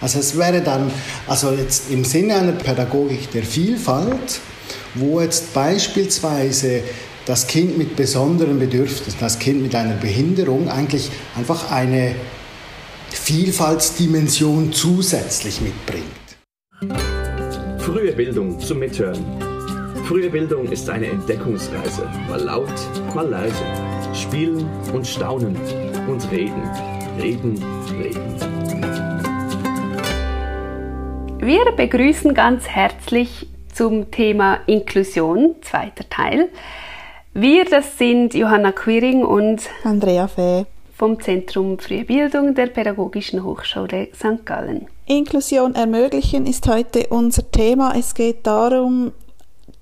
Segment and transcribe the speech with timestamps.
[0.00, 0.90] Also es wäre dann,
[1.26, 4.40] also jetzt im Sinne einer Pädagogik der Vielfalt,
[4.94, 6.82] wo jetzt beispielsweise
[7.26, 12.14] das Kind mit besonderen Bedürfnissen, das Kind mit einer Behinderung eigentlich einfach eine
[13.10, 16.04] Vielfaltsdimension zusätzlich mitbringt.
[17.78, 19.24] Frühe Bildung zum Mithören.
[20.06, 22.72] Frühe Bildung ist eine Entdeckungsreise, mal laut,
[23.14, 23.54] mal leise.
[24.14, 25.56] Spielen und staunen
[26.08, 26.62] und reden,
[27.20, 28.97] reden, reden.
[31.40, 36.48] Wir begrüßen ganz herzlich zum Thema Inklusion, zweiter Teil.
[37.32, 44.08] Wir, das sind Johanna Quiring und Andrea Fee vom Zentrum Frühe Bildung der Pädagogischen Hochschule
[44.14, 44.44] St.
[44.44, 44.88] Gallen.
[45.06, 47.94] Inklusion ermöglichen ist heute unser Thema.
[47.96, 49.12] Es geht darum,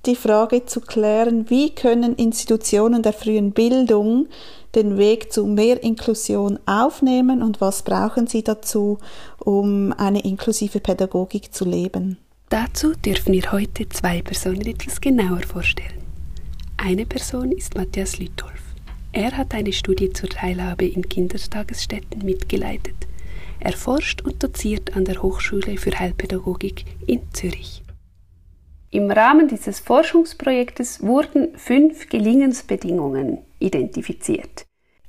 [0.06, 4.28] die Frage zu klären, wie können Institutionen der frühen Bildung
[4.74, 8.98] den Weg zu mehr Inklusion aufnehmen und was brauchen sie dazu,
[9.38, 12.19] um eine inklusive Pädagogik zu leben.
[12.48, 16.05] Dazu dürfen wir heute zwei Personen etwas genauer vorstellen.
[16.77, 18.62] Eine Person ist Matthias Lütolf.
[19.12, 22.95] Er hat eine Studie zur Teilhabe in Kindertagesstätten mitgeleitet.
[23.58, 27.83] Er forscht und doziert an der Hochschule für Heilpädagogik in Zürich.
[28.91, 34.65] Im Rahmen dieses Forschungsprojektes wurden fünf Gelingensbedingungen identifiziert.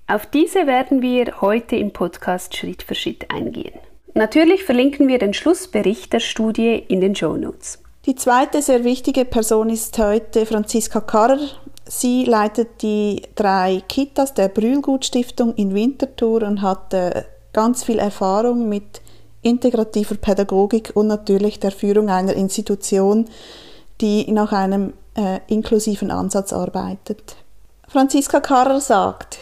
[0.08, 3.80] Auf diese werden wir heute im Podcast Schritt für Schritt eingehen.
[4.14, 7.84] Natürlich verlinken wir den Schlussbericht der Studie in den Show Notes.
[8.08, 11.40] Die zweite sehr wichtige Person ist heute Franziska Karrer.
[11.86, 18.00] Sie leitet die drei Kitas der Brühlgut Stiftung in Winterthur und hat äh, ganz viel
[18.00, 19.02] Erfahrung mit
[19.42, 23.26] integrativer Pädagogik und natürlich der Führung einer Institution,
[24.02, 27.38] die nach einem äh, inklusiven Ansatz arbeitet.
[27.88, 29.38] Franziska Karrer sagt,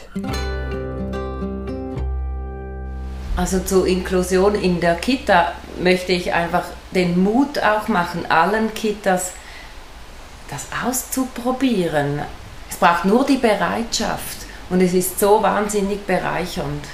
[3.35, 5.51] also zur Inklusion in der Kita
[5.81, 9.33] möchte ich einfach den Mut auch machen, allen Kitas
[10.49, 12.21] das auszuprobieren.
[12.69, 16.85] Es braucht nur die Bereitschaft und es ist so wahnsinnig bereichernd.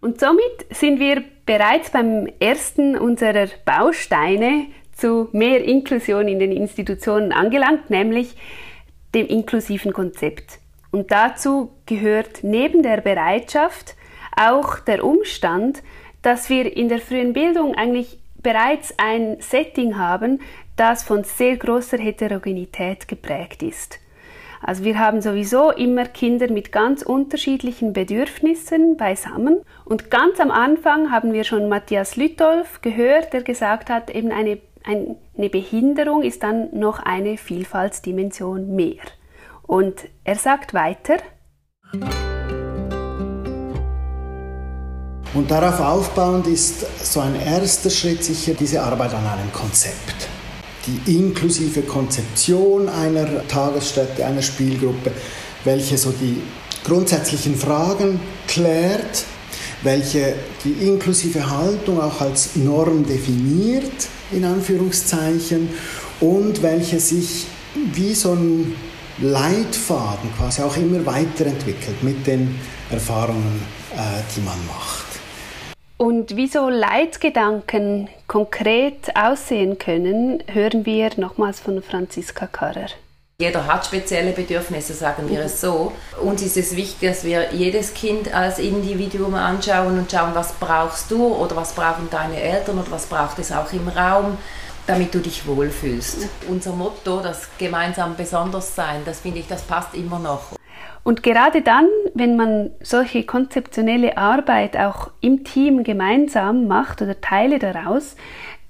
[0.00, 7.32] Und somit sind wir bereits beim ersten unserer Bausteine zu mehr Inklusion in den Institutionen
[7.32, 8.36] angelangt, nämlich
[9.16, 10.60] dem inklusiven Konzept.
[10.92, 13.96] Und dazu gehört neben der Bereitschaft
[14.36, 15.82] auch der Umstand,
[16.22, 20.40] dass wir in der frühen Bildung eigentlich bereits ein Setting haben,
[20.76, 23.99] das von sehr großer Heterogenität geprägt ist.
[24.62, 29.60] Also wir haben sowieso immer Kinder mit ganz unterschiedlichen Bedürfnissen beisammen.
[29.84, 34.58] Und ganz am Anfang haben wir schon Matthias Lütolf gehört, der gesagt hat, eben eine,
[34.84, 39.02] eine Behinderung ist dann noch eine Vielfaltsdimension mehr.
[39.62, 41.16] Und er sagt weiter,
[45.32, 50.28] und darauf aufbauend ist so ein erster Schritt sicher diese Arbeit an einem Konzept.
[50.86, 55.12] Die inklusive Konzeption einer Tagesstätte, einer Spielgruppe,
[55.64, 56.40] welche so die
[56.84, 59.24] grundsätzlichen Fragen klärt,
[59.82, 65.68] welche die inklusive Haltung auch als Norm definiert, in Anführungszeichen,
[66.20, 67.46] und welche sich
[67.92, 68.74] wie so ein
[69.18, 72.58] Leitfaden quasi auch immer weiterentwickelt mit den
[72.90, 73.62] Erfahrungen,
[73.94, 74.99] äh, die man macht.
[76.00, 82.86] Und wie so Leitgedanken konkret aussehen können, hören wir nochmals von Franziska Karrer.
[83.38, 85.92] Jeder hat spezielle Bedürfnisse, sagen wir es so.
[86.22, 91.10] Uns ist es wichtig, dass wir jedes Kind als Individuum anschauen und schauen, was brauchst
[91.10, 94.38] du oder was brauchen deine Eltern oder was braucht es auch im Raum,
[94.86, 96.28] damit du dich wohlfühlst.
[96.48, 100.59] Unser Motto, das gemeinsam besonders sein, das finde ich, das passt immer noch.
[101.02, 107.58] Und gerade dann, wenn man solche konzeptionelle Arbeit auch im Team gemeinsam macht oder Teile
[107.58, 108.16] daraus,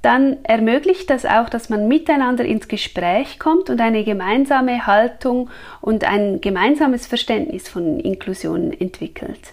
[0.02, 5.50] dann ermöglicht das auch, dass man miteinander ins Gespräch kommt und eine gemeinsame Haltung
[5.82, 9.52] und ein gemeinsames Verständnis von Inklusion entwickelt.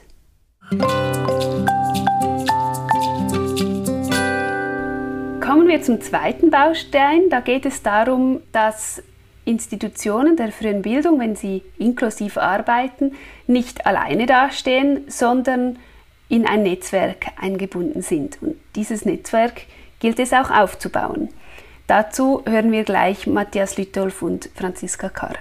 [5.42, 7.30] Kommen wir zum zweiten Baustein.
[7.30, 9.02] Da geht es darum, dass
[9.48, 13.14] Institutionen der frühen Bildung, wenn sie inklusiv arbeiten,
[13.48, 15.80] nicht alleine dastehen, sondern
[16.30, 18.38] in ein Netzwerk eingebunden sind.
[18.42, 19.62] Und dieses Netzwerk
[20.00, 21.30] gilt es auch aufzubauen.
[21.88, 25.36] Dazu hören wir gleich Matthias Lütolf und Franziska Karrer.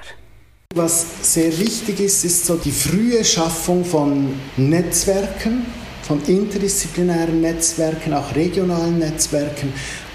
[0.75, 5.67] Was sehr wichtig ist, ist so die frühe Schaffung von Netzwerken,
[6.03, 9.73] von interdisziplinären Netzwerken, auch regionalen Netzwerken,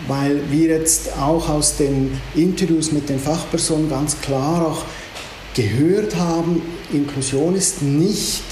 [0.07, 4.83] weil wir jetzt auch aus den Interviews mit den Fachpersonen ganz klar auch
[5.56, 6.62] gehört haben,
[6.92, 8.44] Inklusion ist nicht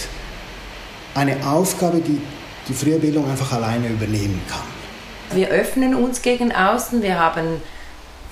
[1.16, 2.22] eine Aufgabe, die
[2.68, 5.38] die frühe Bildung einfach alleine übernehmen kann.
[5.38, 7.01] Wir öffnen uns gegen außen.
[7.01, 7.62] Wir haben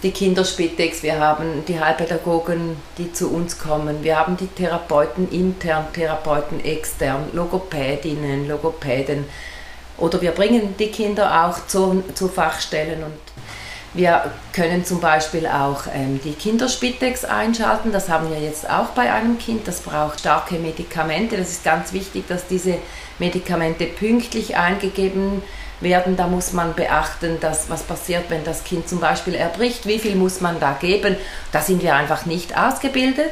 [0.03, 5.87] die Kinderspitex, wir haben die Heilpädagogen, die zu uns kommen, wir haben die Therapeuten intern,
[5.91, 9.25] Therapeuten extern, Logopädinnen, Logopäden
[9.97, 13.13] oder wir bringen die Kinder auch zu, zu Fachstellen und
[13.93, 17.91] wir können zum Beispiel auch ähm, die Kinderspitex einschalten.
[17.91, 19.67] Das haben wir jetzt auch bei einem Kind.
[19.67, 21.35] Das braucht starke Medikamente.
[21.35, 22.77] Das ist ganz wichtig, dass diese
[23.17, 25.41] Medikamente pünktlich eingegeben
[25.79, 26.15] werden.
[26.15, 29.87] Da muss man beachten, dass was passiert, wenn das Kind zum Beispiel erbricht.
[29.87, 31.15] Wie viel muss man da geben?
[31.51, 33.31] Da sind wir einfach nicht ausgebildet.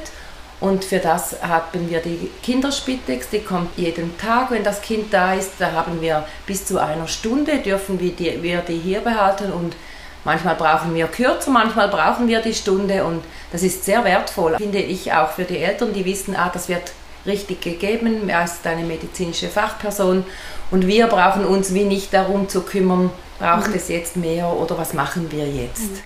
[0.62, 5.34] Und für das haben wir die Kinderspitex, die kommt jeden Tag, wenn das Kind da
[5.34, 5.52] ist.
[5.60, 9.76] Da haben wir bis zu einer Stunde, dürfen wir die, wir die hier behalten und
[10.24, 14.80] manchmal brauchen wir kürzer, manchmal brauchen wir die Stunde und das ist sehr wertvoll, finde
[14.80, 16.92] ich auch für die Eltern, die wissen, ah, das wird
[17.26, 20.26] richtig gegeben, er ist eine medizinische Fachperson
[20.72, 23.76] und wir brauchen uns wie nicht darum zu kümmern, braucht mhm.
[23.76, 26.04] es jetzt mehr oder was machen wir jetzt.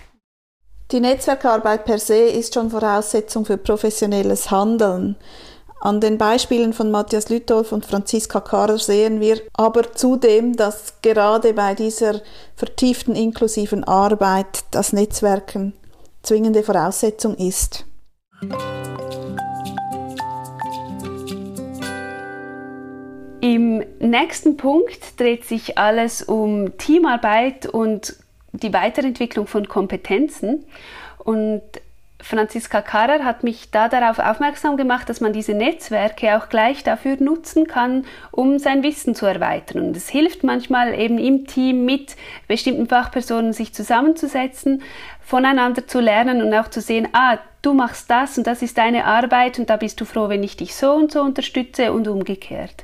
[0.91, 5.17] Die Netzwerkarbeit per se ist schon Voraussetzung für professionelles Handeln.
[5.81, 11.53] An den Beispielen von Matthias Lütolf und Franziska Karer sehen wir aber zudem, dass gerade
[11.53, 12.21] bei dieser
[12.55, 15.73] vertieften inklusiven Arbeit das Netzwerken
[16.23, 17.85] zwingende Voraussetzung ist.
[23.41, 28.15] Im nächsten Punkt dreht sich alles um Teamarbeit und
[28.59, 30.65] die Weiterentwicklung von Kompetenzen.
[31.17, 31.61] Und
[32.21, 37.15] Franziska Karrer hat mich da darauf aufmerksam gemacht, dass man diese Netzwerke auch gleich dafür
[37.19, 39.87] nutzen kann, um sein Wissen zu erweitern.
[39.87, 42.17] Und es hilft manchmal eben im Team mit
[42.47, 44.83] bestimmten Fachpersonen sich zusammenzusetzen,
[45.21, 49.05] voneinander zu lernen und auch zu sehen, ah, du machst das und das ist deine
[49.05, 52.83] Arbeit und da bist du froh, wenn ich dich so und so unterstütze und umgekehrt.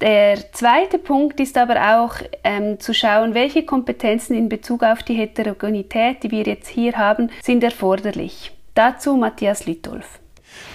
[0.00, 5.14] Der zweite Punkt ist aber auch ähm, zu schauen, welche Kompetenzen in Bezug auf die
[5.14, 8.52] Heterogenität, die wir jetzt hier haben, sind erforderlich.
[8.74, 10.20] Dazu Matthias Littolf.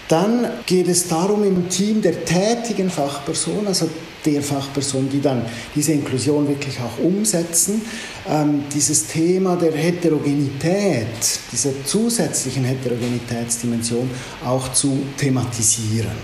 [0.07, 3.88] Dann geht es darum, im Team der tätigen Fachperson, also
[4.25, 5.44] der Fachperson, die dann
[5.75, 7.81] diese Inklusion wirklich auch umsetzen,
[8.27, 14.10] ähm, dieses Thema der Heterogenität, dieser zusätzlichen Heterogenitätsdimension
[14.44, 16.18] auch zu thematisieren.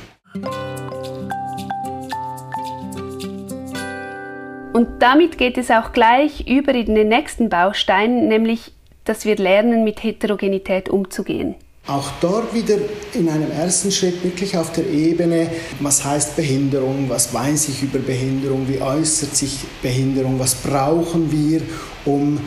[4.75, 8.73] Und damit geht es auch gleich über in den nächsten Baustein, nämlich,
[9.05, 11.55] dass wir lernen, mit Heterogenität umzugehen.
[11.87, 12.75] Auch dort wieder
[13.13, 15.49] in einem ersten Schritt wirklich auf der Ebene,
[15.79, 21.61] was heißt Behinderung, was weiß ich über Behinderung, wie äußert sich Behinderung, was brauchen wir,
[22.03, 22.41] um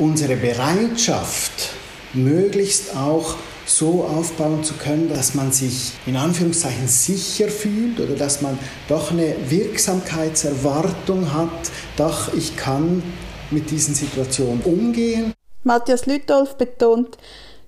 [0.00, 1.70] unsere Bereitschaft
[2.14, 3.36] möglichst auch
[3.66, 9.10] so aufbauen zu können, dass man sich in Anführungszeichen sicher fühlt oder dass man doch
[9.10, 11.50] eine Wirksamkeitserwartung hat,
[11.96, 13.02] doch ich kann
[13.50, 15.32] mit diesen Situationen umgehen.
[15.64, 17.18] Matthias Lütolf betont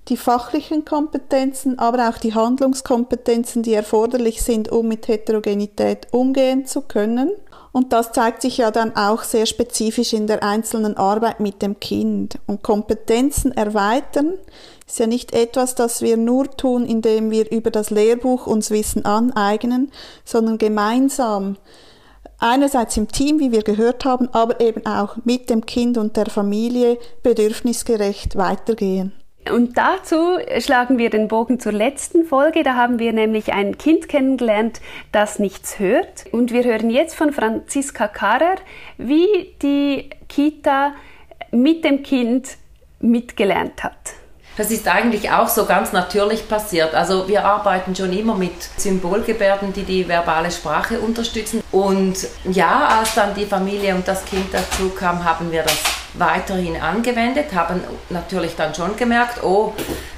[0.09, 6.81] die fachlichen Kompetenzen, aber auch die Handlungskompetenzen, die erforderlich sind, um mit Heterogenität umgehen zu
[6.81, 7.31] können.
[7.75, 11.77] Und das zeigt sich ja dann auch sehr spezifisch in der einzelnen Arbeit mit dem
[11.81, 12.39] Kind.
[12.47, 14.35] Und Kompetenzen erweitern
[14.87, 19.03] ist ja nicht etwas, das wir nur tun, indem wir über das Lehrbuch uns Wissen
[19.03, 19.91] aneignen,
[20.23, 21.57] sondern gemeinsam
[22.39, 26.27] einerseits im Team, wie wir gehört haben, aber eben auch mit dem Kind und der
[26.27, 29.11] Familie bedürfnisgerecht weitergehen.
[29.51, 32.63] Und dazu schlagen wir den Bogen zur letzten Folge.
[32.63, 36.25] Da haben wir nämlich ein Kind kennengelernt, das nichts hört.
[36.31, 38.55] Und wir hören jetzt von Franziska Karrer,
[38.97, 40.93] wie die Kita
[41.51, 42.57] mit dem Kind
[42.99, 43.93] mitgelernt hat.
[44.57, 46.95] Das ist eigentlich auch so ganz natürlich passiert.
[46.95, 51.61] Also wir arbeiten schon immer mit Symbolgebärden, die die verbale Sprache unterstützen.
[51.71, 56.81] Und ja, als dann die Familie und das Kind dazu kam, haben wir das weiterhin
[56.81, 59.73] angewendet, haben natürlich dann schon gemerkt, oh,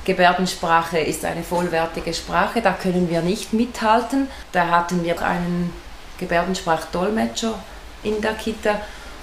[0.06, 4.30] Gebärdensprache ist eine vollwertige Sprache, da können wir nicht mithalten.
[4.52, 5.74] Da hatten wir einen
[6.20, 7.56] Gebärdensprachdolmetscher
[8.04, 8.76] in der Kita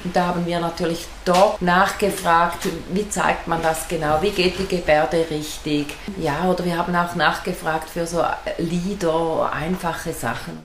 [0.05, 4.67] und da haben wir natürlich dort nachgefragt, wie zeigt man das genau, wie geht die
[4.67, 5.95] Gebärde richtig.
[6.21, 8.23] Ja, oder wir haben auch nachgefragt für so
[8.59, 10.65] Lieder, einfache Sachen.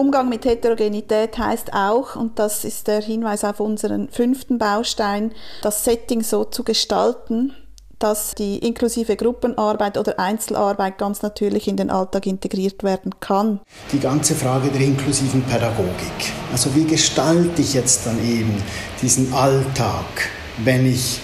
[0.00, 5.84] Umgang mit Heterogenität heißt auch, und das ist der Hinweis auf unseren fünften Baustein, das
[5.84, 7.52] Setting so zu gestalten,
[7.98, 13.60] dass die inklusive Gruppenarbeit oder Einzelarbeit ganz natürlich in den Alltag integriert werden kann.
[13.92, 16.32] Die ganze Frage der inklusiven Pädagogik.
[16.50, 18.54] Also wie gestalte ich jetzt dann eben
[19.02, 20.30] diesen Alltag,
[20.64, 21.20] wenn ich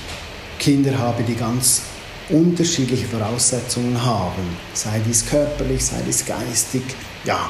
[0.59, 1.80] Kinder habe, die ganz
[2.28, 6.83] unterschiedliche Voraussetzungen haben, sei dies körperlich, sei dies geistig,
[7.25, 7.49] ja,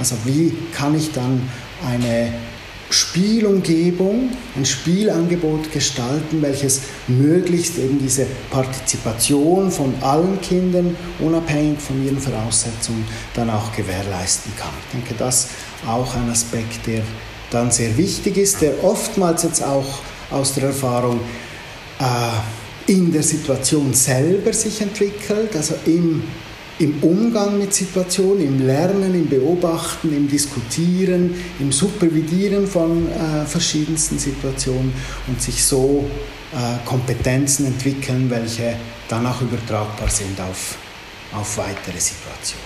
[0.00, 1.48] Also wie kann ich dann
[1.86, 2.32] eine
[2.88, 12.18] Spielumgebung, ein Spielangebot gestalten, welches möglichst eben diese Partizipation von allen Kindern, unabhängig von ihren
[12.18, 14.72] Voraussetzungen, dann auch gewährleisten kann.
[14.86, 15.50] Ich denke, das ist
[15.86, 17.02] auch ein Aspekt, der
[17.50, 21.20] dann sehr wichtig ist, der oftmals jetzt auch aus der Erfahrung
[22.00, 26.24] äh, in der Situation selber sich entwickelt, also im
[26.80, 34.18] im Umgang mit Situationen, im Lernen, im Beobachten, im Diskutieren, im Supervidieren von äh, verschiedensten
[34.18, 34.92] Situationen
[35.28, 36.06] und sich so
[36.52, 38.76] äh, Kompetenzen entwickeln, welche
[39.08, 40.78] dann auch übertragbar sind auf,
[41.34, 42.64] auf weitere Situationen.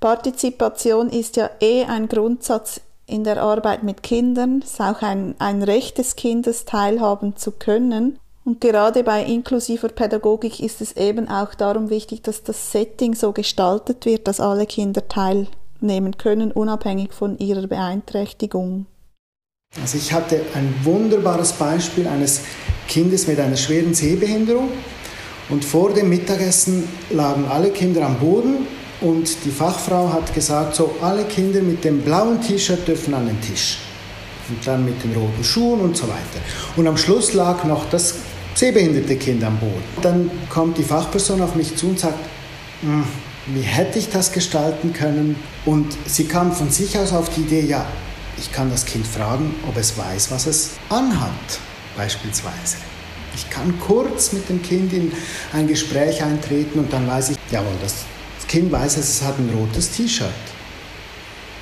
[0.00, 4.60] Partizipation ist ja eh ein Grundsatz in der Arbeit mit Kindern.
[4.62, 8.18] Es ist auch ein, ein Recht des Kindes, teilhaben zu können.
[8.48, 13.32] Und gerade bei inklusiver Pädagogik ist es eben auch darum wichtig, dass das Setting so
[13.32, 18.86] gestaltet wird, dass alle Kinder teilnehmen können, unabhängig von ihrer Beeinträchtigung.
[19.78, 22.40] Also ich hatte ein wunderbares Beispiel eines
[22.88, 24.70] Kindes mit einer schweren Sehbehinderung
[25.50, 28.66] und vor dem Mittagessen lagen alle Kinder am Boden
[29.02, 33.38] und die Fachfrau hat gesagt, so alle Kinder mit dem blauen T-Shirt dürfen an den
[33.42, 33.76] Tisch
[34.48, 36.40] und dann mit den roten Schuhen und so weiter.
[36.76, 38.14] Und am Schluss lag noch das
[38.58, 39.84] sehbehinderte Kind am Boden.
[40.02, 42.18] Dann kommt die Fachperson auf mich zu und sagt,
[42.80, 43.04] hm,
[43.46, 45.36] wie hätte ich das gestalten können?
[45.64, 47.86] Und sie kam von sich aus auf die Idee, ja,
[48.36, 51.30] ich kann das Kind fragen, ob es weiß, was es anhat,
[51.96, 52.78] beispielsweise.
[53.34, 55.12] Ich kann kurz mit dem Kind in
[55.52, 57.94] ein Gespräch eintreten und dann weiß ich, jawohl, das
[58.48, 60.28] Kind weiß, es hat ein rotes T-Shirt.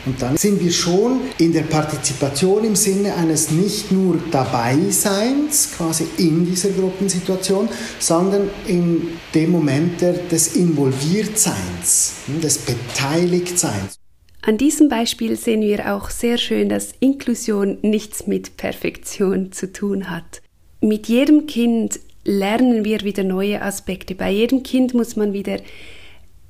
[0.06, 6.06] Und dann sind wir schon in der Partizipation im Sinne eines nicht nur Dabeiseins, quasi
[6.16, 13.98] in dieser Gruppensituation, sondern in dem Moment des Involviertseins, des Beteiligtseins.
[14.42, 20.08] An diesem Beispiel sehen wir auch sehr schön, dass Inklusion nichts mit Perfektion zu tun
[20.08, 20.40] hat.
[20.80, 24.14] Mit jedem Kind lernen wir wieder neue Aspekte.
[24.14, 25.58] Bei jedem Kind muss man wieder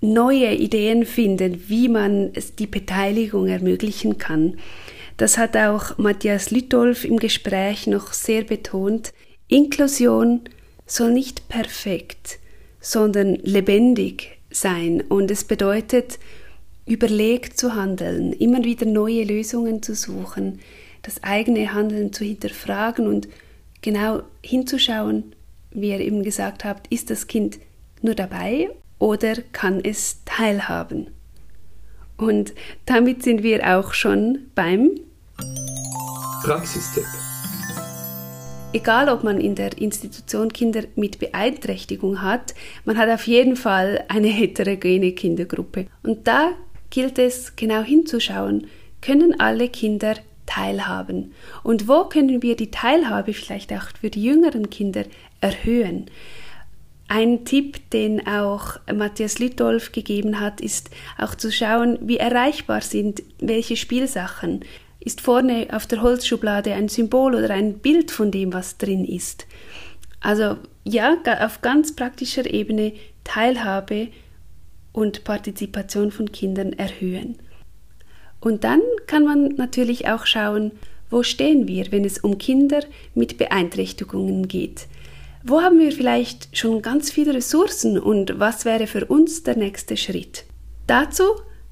[0.01, 4.59] neue Ideen finden, wie man die Beteiligung ermöglichen kann.
[5.17, 9.13] Das hat auch Matthias Lütolf im Gespräch noch sehr betont.
[9.49, 10.41] Inklusion
[10.87, 12.39] soll nicht perfekt,
[12.81, 16.19] sondern lebendig sein und es bedeutet,
[16.85, 20.61] überlegt zu handeln, immer wieder neue Lösungen zu suchen,
[21.03, 23.29] das eigene Handeln zu hinterfragen und
[23.83, 25.35] genau hinzuschauen,
[25.71, 27.59] wie ihr eben gesagt habt, ist das Kind
[28.03, 31.09] nur dabei oder kann es teilhaben.
[32.17, 32.55] Und
[32.87, 34.91] damit sind wir auch schon beim
[36.43, 37.05] Praxistipp.
[38.73, 44.05] Egal, ob man in der Institution Kinder mit Beeinträchtigung hat, man hat auf jeden Fall
[44.09, 45.87] eine heterogene Kindergruppe.
[46.03, 46.53] Und da
[46.91, 48.67] gilt es genau hinzuschauen,
[49.01, 50.15] können alle Kinder
[50.47, 51.33] teilhaben?
[51.63, 55.05] Und wo können wir die Teilhabe vielleicht auch für die jüngeren Kinder
[55.41, 56.07] erhöhen?
[57.09, 63.23] Ein Tipp, den auch Matthias Lütolf gegeben hat, ist auch zu schauen, wie erreichbar sind
[63.39, 64.65] welche Spielsachen.
[64.99, 69.47] Ist vorne auf der Holzschublade ein Symbol oder ein Bild von dem, was drin ist?
[70.21, 74.09] Also ja, auf ganz praktischer Ebene Teilhabe
[74.93, 77.37] und Partizipation von Kindern erhöhen.
[78.41, 80.73] Und dann kann man natürlich auch schauen,
[81.11, 82.81] wo stehen wir, wenn es um Kinder
[83.15, 84.87] mit Beeinträchtigungen geht.
[85.49, 89.97] Wo haben wir vielleicht schon ganz viele Ressourcen und was wäre für uns der nächste
[89.97, 90.45] Schritt?
[90.89, 91.23] Dazu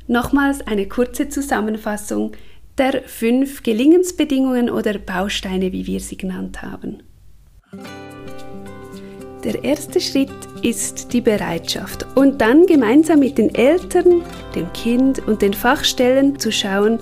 [0.07, 2.37] nochmals eine kurze Zusammenfassung
[2.79, 7.03] der fünf Gelingensbedingungen oder Bausteine, wie wir sie genannt haben.
[9.43, 10.31] Der erste Schritt
[10.63, 14.23] ist die Bereitschaft und dann gemeinsam mit den Eltern,
[14.55, 17.01] dem Kind und den Fachstellen zu schauen,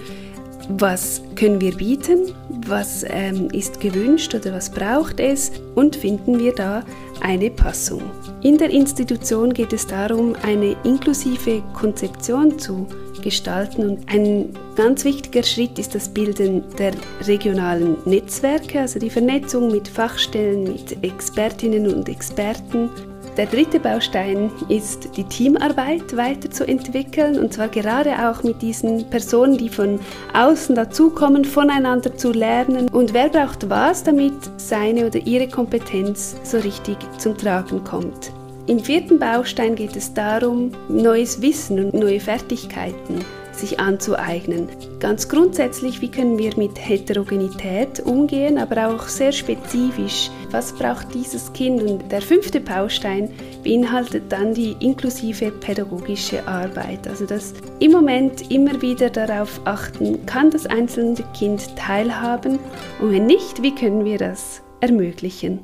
[0.69, 2.33] was können wir bieten,
[2.67, 5.53] was ähm, ist gewünscht oder was braucht es?
[5.75, 6.83] Und finden wir da
[7.21, 8.03] eine Passung.
[8.43, 12.87] In der Institution geht es darum, eine inklusive Konzeption zu
[13.23, 13.89] gestalten.
[13.89, 16.93] Und ein ganz wichtiger Schritt ist das Bilden der
[17.27, 22.91] regionalen Netzwerke, also die Vernetzung mit Fachstellen, mit Expertinnen und Experten
[23.37, 29.69] der dritte Baustein ist die Teamarbeit weiterzuentwickeln und zwar gerade auch mit diesen Personen, die
[29.69, 30.01] von
[30.35, 36.59] außen dazukommen, voneinander zu lernen und wer braucht was, damit seine oder ihre Kompetenz so
[36.59, 38.33] richtig zum Tragen kommt.
[38.67, 44.69] Im vierten Baustein geht es darum, neues Wissen und neue Fertigkeiten sich anzueignen.
[44.99, 51.53] Ganz grundsätzlich, wie können wir mit Heterogenität umgehen, aber auch sehr spezifisch, was braucht dieses
[51.53, 51.83] Kind?
[51.83, 53.31] Und der fünfte Baustein
[53.63, 57.07] beinhaltet dann die inklusive pädagogische Arbeit.
[57.09, 62.59] Also das im Moment immer wieder darauf achten, kann das einzelne Kind teilhaben
[63.01, 65.61] und wenn nicht, wie können wir das ermöglichen?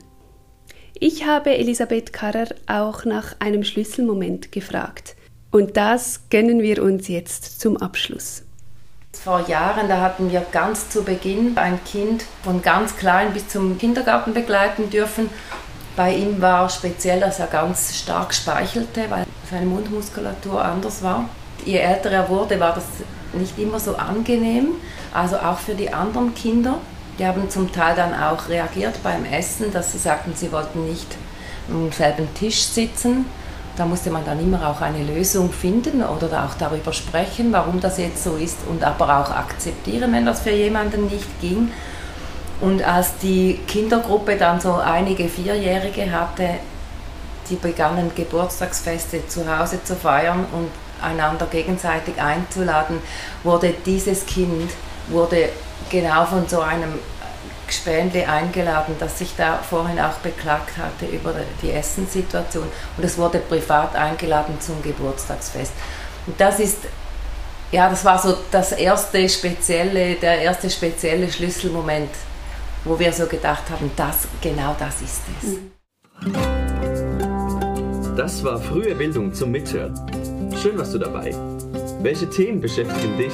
[1.00, 5.14] Ich habe Elisabeth Karrer auch nach einem Schlüsselmoment gefragt.
[5.50, 8.42] Und das gönnen wir uns jetzt zum Abschluss.
[9.12, 13.78] Vor Jahren, da hatten wir ganz zu Beginn ein Kind von ganz klein bis zum
[13.78, 15.30] Kindergarten begleiten dürfen.
[15.96, 21.28] Bei ihm war speziell, dass er ganz stark speichelte, weil seine Mundmuskulatur anders war.
[21.64, 22.84] Je älter er wurde, war das
[23.32, 24.74] nicht immer so angenehm,
[25.12, 26.78] also auch für die anderen Kinder.
[27.18, 31.16] Die haben zum Teil dann auch reagiert beim Essen, dass sie sagten, sie wollten nicht
[31.68, 33.24] am selben Tisch sitzen.
[33.78, 37.98] Da musste man dann immer auch eine Lösung finden oder auch darüber sprechen, warum das
[37.98, 41.70] jetzt so ist und aber auch akzeptieren, wenn das für jemanden nicht ging.
[42.60, 46.54] Und als die Kindergruppe dann so einige Vierjährige hatte,
[47.48, 50.70] die begannen Geburtstagsfeste zu Hause zu feiern und
[51.00, 52.98] einander gegenseitig einzuladen,
[53.44, 54.72] wurde dieses Kind
[55.06, 55.50] wurde
[55.88, 56.94] genau von so einem
[57.68, 62.66] Gespendli eingeladen, das sich da vorhin auch beklagt hatte über die Essenssituation.
[62.96, 65.72] Und es wurde privat eingeladen zum Geburtstagsfest.
[66.26, 66.78] Und das ist,
[67.70, 72.10] ja, das war so das erste spezielle, der erste spezielle Schlüsselmoment,
[72.84, 75.58] wo wir so gedacht haben, das, genau das ist es.
[78.16, 79.94] Das war frühe Bildung zum Mithören.
[80.60, 81.32] Schön warst du dabei.
[82.00, 83.32] Welche Themen beschäftigen dich?